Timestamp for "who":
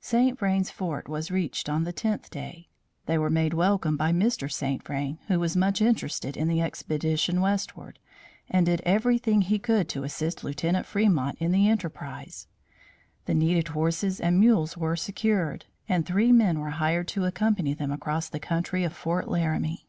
5.28-5.38